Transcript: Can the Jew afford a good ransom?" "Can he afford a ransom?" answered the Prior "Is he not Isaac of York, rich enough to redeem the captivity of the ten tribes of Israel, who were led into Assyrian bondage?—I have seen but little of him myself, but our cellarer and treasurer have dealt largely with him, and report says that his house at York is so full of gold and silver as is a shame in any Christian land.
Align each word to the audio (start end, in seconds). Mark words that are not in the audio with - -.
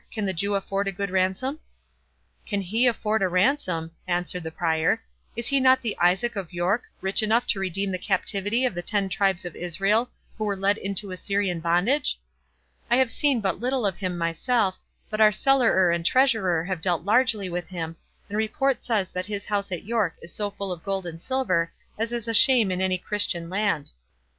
Can 0.11 0.25
the 0.25 0.33
Jew 0.33 0.55
afford 0.55 0.87
a 0.87 0.91
good 0.91 1.11
ransom?" 1.11 1.59
"Can 2.47 2.59
he 2.59 2.87
afford 2.87 3.21
a 3.21 3.27
ransom?" 3.27 3.91
answered 4.07 4.41
the 4.41 4.49
Prior 4.49 4.99
"Is 5.35 5.45
he 5.49 5.59
not 5.59 5.81
Isaac 6.01 6.35
of 6.35 6.51
York, 6.51 6.85
rich 7.01 7.21
enough 7.21 7.45
to 7.45 7.59
redeem 7.59 7.91
the 7.91 7.99
captivity 7.99 8.65
of 8.65 8.73
the 8.73 8.81
ten 8.81 9.09
tribes 9.09 9.45
of 9.45 9.55
Israel, 9.55 10.09
who 10.39 10.45
were 10.45 10.55
led 10.55 10.79
into 10.79 11.11
Assyrian 11.11 11.59
bondage?—I 11.59 12.95
have 12.97 13.11
seen 13.11 13.41
but 13.41 13.59
little 13.59 13.85
of 13.85 13.97
him 13.97 14.17
myself, 14.17 14.79
but 15.07 15.21
our 15.21 15.31
cellarer 15.31 15.91
and 15.91 16.03
treasurer 16.03 16.63
have 16.63 16.81
dealt 16.81 17.05
largely 17.05 17.47
with 17.47 17.67
him, 17.67 17.95
and 18.27 18.39
report 18.39 18.81
says 18.81 19.11
that 19.11 19.27
his 19.27 19.45
house 19.45 19.71
at 19.71 19.83
York 19.83 20.15
is 20.19 20.33
so 20.33 20.49
full 20.49 20.71
of 20.71 20.83
gold 20.83 21.05
and 21.05 21.21
silver 21.21 21.71
as 21.99 22.11
is 22.11 22.27
a 22.27 22.33
shame 22.33 22.71
in 22.71 22.81
any 22.81 22.97
Christian 22.97 23.51
land. 23.51 23.91